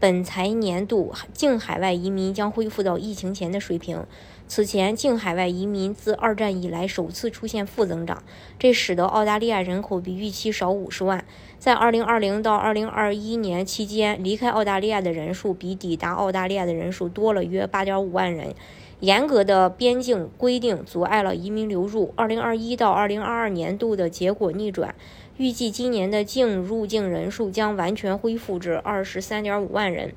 [0.00, 4.04] 本财年度净海外移民将恢复到疫情前的水平。
[4.46, 8.22] 此前，净海外移民自二战以来首次出现负增长，
[8.58, 11.24] 这使得澳大利亚人口比预期少五十万。
[11.58, 18.54] 在2020到2021年期间，离开澳大利亚的人数比抵达澳大利亚的人数多了约8.5万人。
[19.00, 22.14] 严格的边境规定阻碍了移民流入。
[22.16, 24.94] 2021到2022年度的结果逆转。
[25.36, 30.14] 预计今年的净入境人数将完全恢复至二十三点五万人，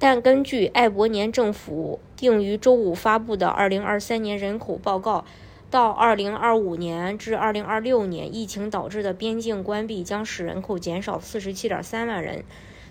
[0.00, 5.24] 但根据艾伯年政府定于周五发布的二零二三年人口报告，
[5.70, 12.42] 到二零二五年至二零二六年，疫情导致的边境关闭将使人口减少四十七点三万人。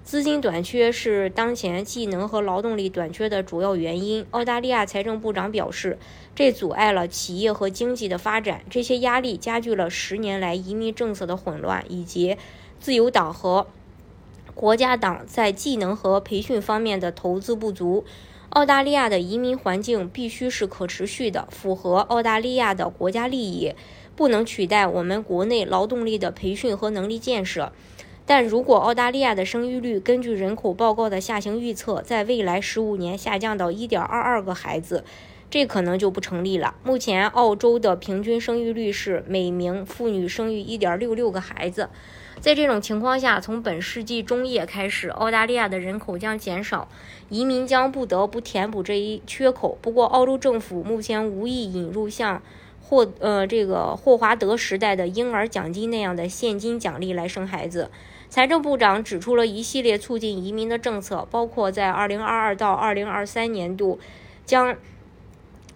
[0.04, 4.26] 资金短缺是当前技能和劳动力短缺的主要原因。
[4.32, 5.98] 澳大利亚财政部长表示，
[6.36, 8.62] 这阻碍了企业和经济的发展。
[8.70, 12.38] 这些压力加剧了十年来移民政策的混乱，以及
[12.82, 13.66] 自由党和
[14.54, 18.04] 国家党在技能和培训方面的投资不足。
[18.50, 23.74] 澳大利亚的移民环境必须是可持续的，符合澳大利亚的国家利益，
[24.18, 27.72] 不能取代我们国内劳动力的培训和能力建设。
[28.26, 35.04] 但如果澳大利亚的生育率根据人口报告的下行预测，在未来十五年下降到一点二二个孩子，
[35.50, 36.76] 这可能就不成立了。
[36.84, 41.90] 目前，澳洲的平均生育率是每名妇女生育一点六六个孩子。
[42.40, 46.88] 在这种情况下，从本世纪中叶开始，澳大利亚的人口将减少，
[47.30, 49.78] 移民将不得不填补这一缺口。
[49.82, 52.42] 不过，澳洲政府目前无意引入像
[52.82, 57.92] 霍呃这个霍华德时代的婴儿奖金那样的现金奖励来生孩子。
[58.34, 64.00] 财政部长指出了一系列促进移民的政策，包括在2022到2023年度
[64.44, 64.76] 将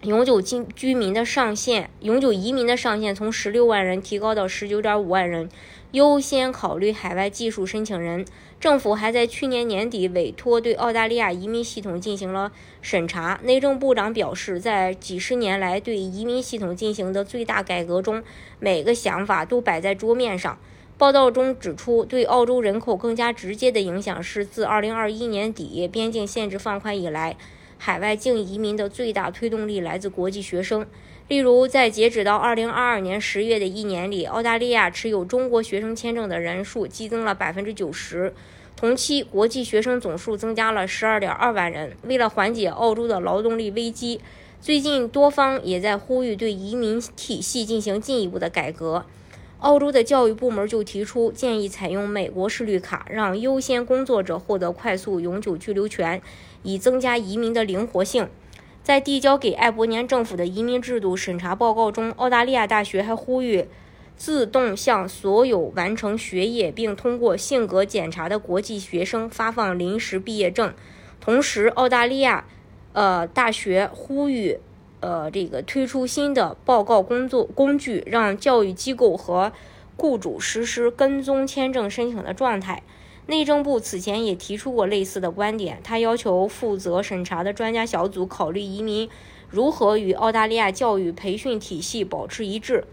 [0.02, 5.48] 永久居居民的上限、永久移民的上限从16万人提高到19.5万人，
[5.92, 8.26] 优先考虑海外技术申请人。
[8.58, 12.50] 政府还在去年年底委托对澳大利亚移民系统进行了
[12.82, 13.38] 审查。
[13.44, 18.20] 内政部长表示，在几十年来对移民系统进行的最大改革中，
[18.58, 20.58] 每个想法都摆在桌面上。
[20.98, 27.36] 报道中指出，对澳洲人口更加直接的影响是自2021年底边境限制放宽以来，
[27.78, 30.84] 海外净移民的最大推动力来自国际学生。
[31.28, 38.32] 例如，在截止到2022年10月的一年里，澳大利亚持有中国学生签证的人数激增了90%，
[38.74, 41.96] 同期国际学生总数增加了12.2万人。
[42.02, 44.20] 为了缓解澳洲的劳动力危机，
[44.60, 49.04] 最近多方也在呼吁对移民体系进行进一步的改革。
[49.58, 56.22] 澳洲的教育部门就提出建议，采用美国式绿卡，让优先工作者获得快速永久居留权，
[56.62, 58.28] 以增加移民的灵活性。
[58.84, 63.66] 在递交给艾伯年政府的移民制度审查报告中，澳大利亚大学还呼吁
[64.16, 70.72] 自动向所有完成学业并通过性格检查的国际学生发放临时毕业证。
[71.20, 72.46] 同时，澳大利亚
[72.92, 74.60] 呃大学呼吁。
[75.00, 79.52] 呃，这个推出新的报告工作工具，让教育机构和
[79.96, 82.82] 雇主实施跟踪签证申请的状态。
[83.26, 89.08] 内政部此前也提出过类似的观点，他要求负责审查的专家小组考虑移民
[89.50, 92.84] 如何与澳大利亚教育培训体系保持一致。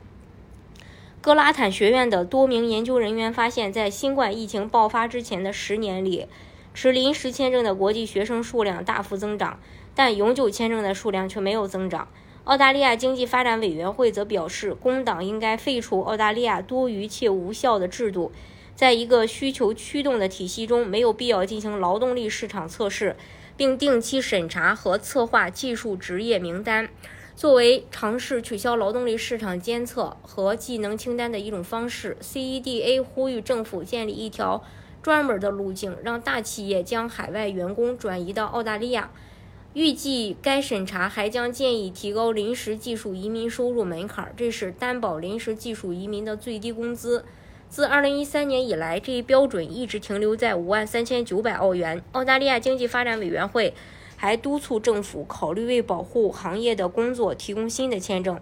[1.22, 6.28] 格拉坦学院的多名研究人员发现，在新冠疫情爆发之前的十年里，
[6.74, 9.60] 持临时签证的国际学生数量大幅增长。
[9.96, 12.08] 但永久签证的数量却没有增长。
[12.44, 18.32] 澳大利亚经济发展委员会则表示，工党应该废除澳大利亚多余且无效的制度。
[18.76, 23.16] 在一个需求驱动的体系中，没有必要进行劳动力市场测试，
[23.56, 26.90] 并定期审查和策划技术职业名单，
[27.36, 32.18] 作为尝试取消劳动力市场监测和技能清单的一种方式。
[32.22, 34.62] CEDA 呼吁政府建立一条
[35.02, 39.10] 专门的路径，让大企业将海外员工转移到澳大利亚。
[39.76, 47.26] 预计该审查还将建议提高临时技术移民收入门槛，这是担保临时技术移民的最低工资。
[47.68, 52.02] 自2013年以来，这一标准一直停留在5万3900澳元。
[52.14, 53.74] 澳大利亚经济发展委员会
[54.16, 58.40] 还督促政府考虑为保护行业的工作提供新的签证。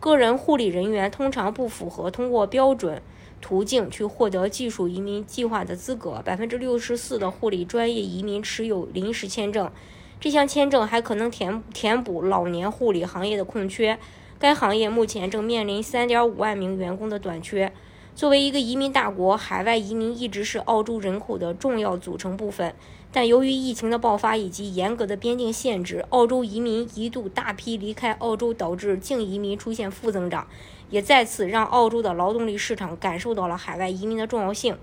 [0.00, 3.00] 个人护理人员通常不符合通过标准
[3.40, 6.20] 途径去获得技术移民计划的资格。
[6.26, 9.70] 64%的护理专业移民持有临时签证。
[10.20, 13.98] 这项签证还可能填填补老年护理行业的空缺。
[14.38, 17.72] 该行业目前正面临3.5万名员工的短缺。
[18.14, 22.74] 作为一个移民大国，海外移民一直是澳洲人口的重要组成部分。
[23.10, 30.46] 但由于疫情的爆发以及严格的边境限制，澳洲移民一度大批离开澳洲，导致净移民出现负增长，
[30.90, 34.76] 也再次让澳洲的劳动力市场感受到了海外移民的重要性。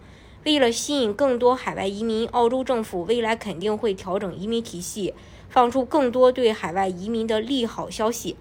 [0.43, 5.13] 为了吸引更多海外移民，澳洲政府未来肯定会调整移民体系，
[5.49, 8.35] 放出更多对海外移民的利好消息。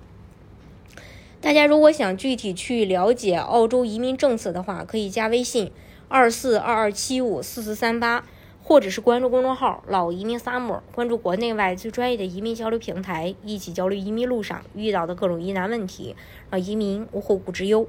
[1.42, 5.70] 大家如果想具体去了解澳洲移民政策的话，可以加微信
[6.08, 8.24] 二四二二七五四四三八，
[8.62, 16.16] 或者是关注公众号“老移民 summer”，关注国内外最专业的移民交流平台，一起交流移民路上遇到的各种疑难问题，
[16.50, 17.86] 让移民无后顾之忧。